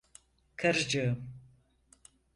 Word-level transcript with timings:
Karıcığım… 0.55 1.27